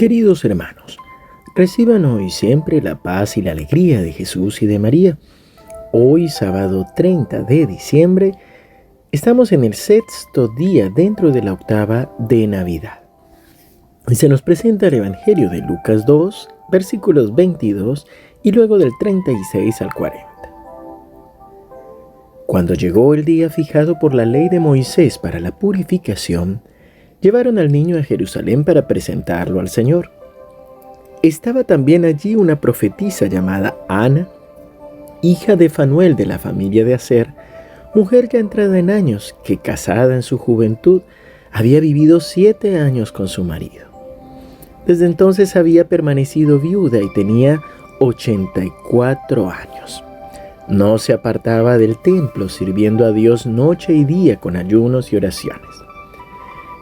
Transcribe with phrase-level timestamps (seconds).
[0.00, 0.96] Queridos hermanos,
[1.54, 5.18] reciban hoy siempre la paz y la alegría de Jesús y de María.
[5.92, 8.32] Hoy, sábado 30 de diciembre,
[9.12, 13.02] estamos en el sexto día dentro de la octava de Navidad.
[14.08, 18.06] Y se nos presenta el Evangelio de Lucas 2, versículos 22
[18.42, 20.26] y luego del 36 al 40.
[22.46, 26.62] Cuando llegó el día fijado por la ley de Moisés para la purificación,
[27.20, 30.10] llevaron al niño a Jerusalén para presentarlo al Señor.
[31.22, 34.28] Estaba también allí una profetisa llamada Ana,
[35.22, 37.28] hija de Fanuel de la familia de Aser,
[37.94, 41.02] mujer ya entrada en años, que casada en su juventud,
[41.52, 43.86] había vivido siete años con su marido.
[44.86, 47.60] Desde entonces había permanecido viuda y tenía
[48.00, 50.02] 84 años.
[50.68, 55.69] No se apartaba del templo, sirviendo a Dios noche y día con ayunos y oraciones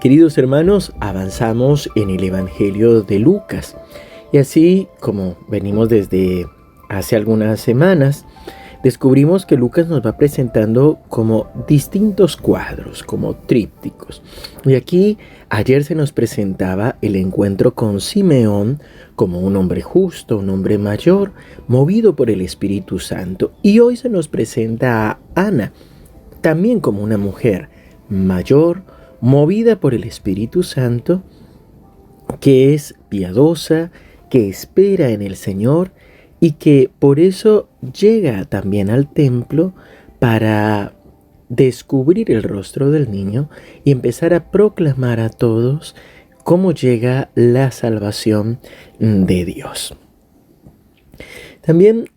[0.00, 3.76] Queridos hermanos, avanzamos en el Evangelio de Lucas.
[4.32, 6.46] Y así como venimos desde
[6.88, 8.24] hace algunas semanas,
[8.82, 14.22] descubrimos que Lucas nos va presentando como distintos cuadros, como trípticos.
[14.64, 15.18] Y aquí
[15.50, 18.80] ayer se nos presentaba el encuentro con Simeón
[19.16, 21.32] como un hombre justo, un hombre mayor,
[21.68, 23.52] movido por el Espíritu Santo.
[23.60, 25.74] Y hoy se nos presenta a Ana,
[26.40, 27.68] también como una mujer
[28.08, 28.82] mayor,
[29.20, 31.22] movida por el Espíritu Santo,
[32.40, 33.90] que es piadosa,
[34.30, 35.92] que espera en el Señor
[36.38, 39.74] y que por eso llega también al templo
[40.18, 40.94] para
[41.48, 43.50] descubrir el rostro del niño
[43.84, 45.96] y empezar a proclamar a todos
[46.44, 48.60] cómo llega la salvación
[48.98, 49.96] de Dios.
[51.60, 52.08] También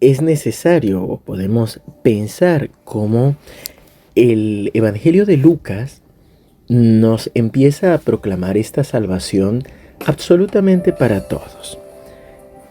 [0.00, 3.36] es necesario o podemos pensar cómo
[4.14, 6.02] el Evangelio de Lucas
[6.68, 9.64] nos empieza a proclamar esta salvación
[10.06, 11.78] absolutamente para todos.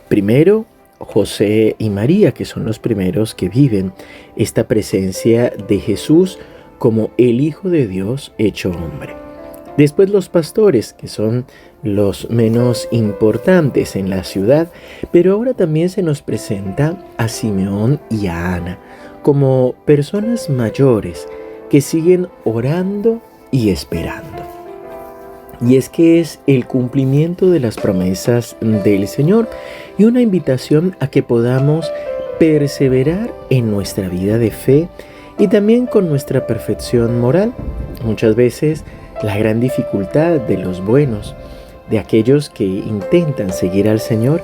[0.08, 0.66] Primero,
[1.00, 3.94] José y María, que son los primeros que viven
[4.36, 6.40] esta presencia de Jesús
[6.78, 9.16] como el Hijo de Dios hecho hombre.
[9.78, 11.46] Después los pastores, que son
[11.84, 14.72] los menos importantes en la ciudad,
[15.12, 18.80] pero ahora también se nos presenta a Simeón y a Ana
[19.22, 21.28] como personas mayores
[21.70, 23.22] que siguen orando
[23.52, 24.44] y esperando.
[25.60, 29.50] Y es que es el cumplimiento de las promesas del Señor
[29.98, 31.92] y una invitación a que podamos
[32.40, 34.88] perseverar en nuestra vida de fe
[35.40, 37.54] y también con nuestra perfección moral.
[38.04, 38.84] Muchas veces
[39.24, 41.36] la gran dificultad de los buenos,
[41.90, 44.42] de aquellos que intentan seguir al Señor,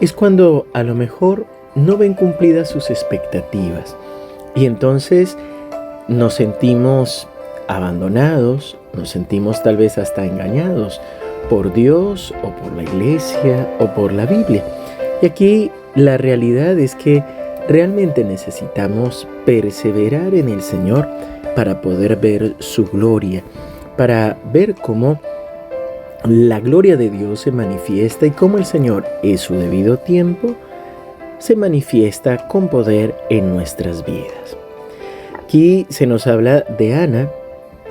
[0.00, 3.96] es cuando a lo mejor no ven cumplidas sus expectativas.
[4.56, 5.36] Y entonces
[6.08, 7.28] nos sentimos
[7.68, 11.00] abandonados, nos sentimos tal vez hasta engañados
[11.48, 14.64] por Dios o por la iglesia o por la Biblia.
[15.22, 17.22] Y aquí la realidad es que
[17.68, 21.08] realmente necesitamos perseverar en el Señor
[21.54, 23.42] para poder ver su gloria,
[23.96, 25.20] para ver cómo
[26.24, 30.54] la gloria de Dios se manifiesta y cómo el Señor en su debido tiempo
[31.38, 34.56] se manifiesta con poder en nuestras vidas.
[35.42, 37.30] Aquí se nos habla de Ana,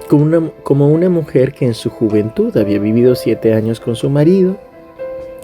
[0.06, 4.10] como una, como una mujer que en su juventud había vivido siete años con su
[4.10, 4.58] marido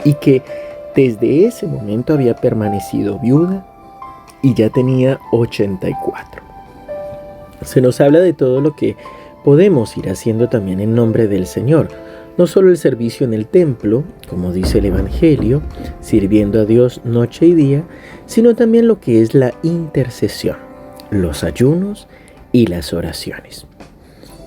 [0.04, 0.42] y que
[0.96, 3.66] desde ese momento había permanecido viuda
[4.42, 6.42] y ya tenía 84.
[7.64, 8.98] Se nos habla de todo lo que
[9.44, 11.90] podemos ir haciendo también en nombre del Señor.
[12.38, 15.62] No solo el servicio en el templo, como dice el Evangelio,
[16.00, 17.84] sirviendo a Dios noche y día,
[18.26, 20.58] sino también lo que es la intercesión,
[21.12, 22.08] los ayunos
[22.52, 23.68] y las oraciones.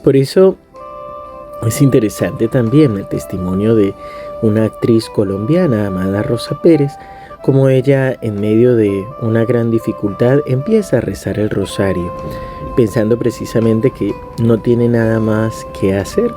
[0.04, 0.56] Por eso
[1.66, 3.94] es interesante también el testimonio de
[4.42, 6.92] una actriz colombiana, Amada Rosa Pérez,
[7.42, 12.12] como ella en medio de una gran dificultad empieza a rezar el rosario,
[12.76, 16.30] pensando precisamente que no tiene nada más que hacer.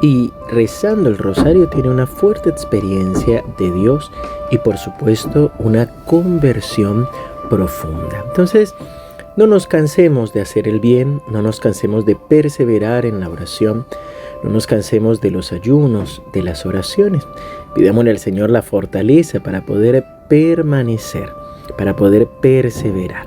[0.00, 4.10] Y rezando el rosario tiene una fuerte experiencia de Dios
[4.50, 7.06] y por supuesto una conversión
[7.48, 8.24] profunda.
[8.28, 8.74] Entonces,
[9.36, 13.84] No nos cansemos de hacer el bien, no nos cansemos de perseverar en la oración,
[14.44, 17.26] no nos cansemos de los ayunos, de las oraciones.
[17.74, 21.30] Pidámosle al Señor la fortaleza para poder permanecer,
[21.76, 23.26] para poder perseverar.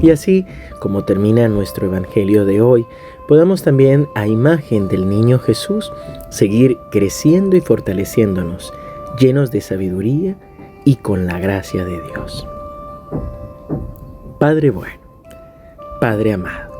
[0.00, 0.46] Y así,
[0.78, 2.86] como termina nuestro Evangelio de hoy,
[3.26, 5.92] podamos también, a imagen del niño Jesús,
[6.30, 8.72] seguir creciendo y fortaleciéndonos,
[9.18, 10.36] llenos de sabiduría
[10.84, 12.46] y con la gracia de Dios.
[14.38, 15.07] Padre bueno,
[16.00, 16.70] Padre amado,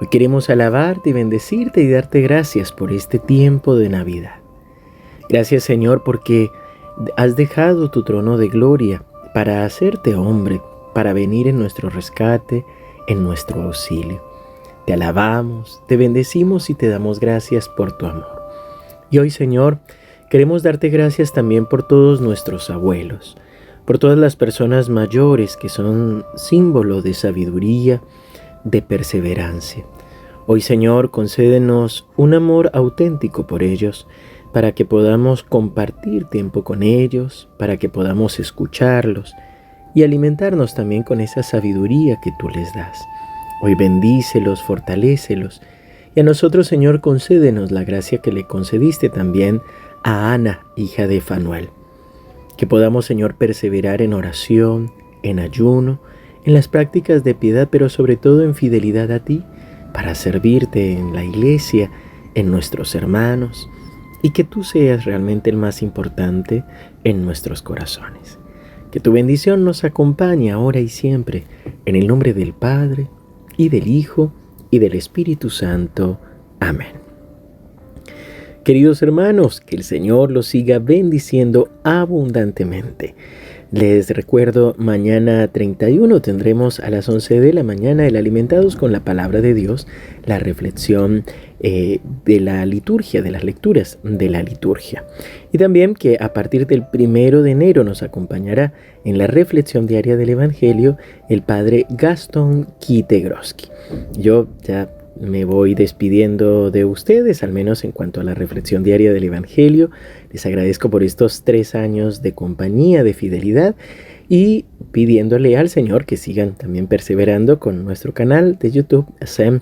[0.00, 4.40] hoy queremos alabarte y bendecirte y darte gracias por este tiempo de Navidad.
[5.28, 6.50] Gracias Señor porque
[7.16, 9.04] has dejado tu trono de gloria
[9.34, 10.60] para hacerte hombre,
[10.94, 12.66] para venir en nuestro rescate,
[13.06, 14.20] en nuestro auxilio.
[14.84, 18.42] Te alabamos, te bendecimos y te damos gracias por tu amor.
[19.12, 19.78] Y hoy Señor,
[20.28, 23.36] queremos darte gracias también por todos nuestros abuelos,
[23.84, 28.02] por todas las personas mayores que son símbolo de sabiduría,
[28.64, 29.84] de perseverancia.
[30.46, 34.06] Hoy Señor, concédenos un amor auténtico por ellos,
[34.52, 39.34] para que podamos compartir tiempo con ellos, para que podamos escucharlos
[39.94, 42.98] y alimentarnos también con esa sabiduría que tú les das.
[43.62, 45.60] Hoy bendícelos, fortalécelos
[46.14, 49.62] y a nosotros, Señor, concédenos la gracia que le concediste también
[50.02, 51.70] a Ana, hija de Fanuel.
[52.56, 54.92] Que podamos, Señor, perseverar en oración,
[55.22, 56.00] en ayuno,
[56.44, 59.42] en las prácticas de piedad, pero sobre todo en fidelidad a ti,
[59.92, 61.90] para servirte en la iglesia,
[62.34, 63.68] en nuestros hermanos,
[64.22, 66.64] y que tú seas realmente el más importante
[67.04, 68.38] en nuestros corazones.
[68.90, 71.44] Que tu bendición nos acompañe ahora y siempre,
[71.84, 73.08] en el nombre del Padre,
[73.56, 74.32] y del Hijo,
[74.70, 76.20] y del Espíritu Santo.
[76.60, 77.00] Amén.
[78.64, 83.14] Queridos hermanos, que el Señor los siga bendiciendo abundantemente.
[83.72, 89.04] Les recuerdo, mañana 31 tendremos a las 11 de la mañana el Alimentados con la
[89.04, 89.86] Palabra de Dios,
[90.24, 91.22] la reflexión
[91.60, 95.04] eh, de la liturgia, de las lecturas de la liturgia.
[95.52, 98.72] Y también que a partir del primero de enero nos acompañará
[99.04, 100.96] en la reflexión diaria del Evangelio
[101.28, 103.68] el Padre Gastón Kitegroski.
[104.18, 109.12] Yo ya me voy despidiendo de ustedes, al menos en cuanto a la reflexión diaria
[109.12, 109.90] del Evangelio.
[110.32, 113.74] Les agradezco por estos tres años de compañía, de fidelidad
[114.28, 119.60] y pidiéndole al Señor que sigan también perseverando con nuestro canal de YouTube, SEM,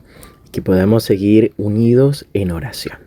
[0.52, 2.98] que podamos seguir unidos en oración.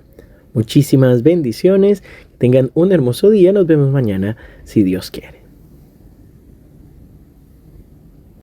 [0.53, 2.03] Muchísimas bendiciones,
[2.37, 5.40] tengan un hermoso día, nos vemos mañana si Dios quiere.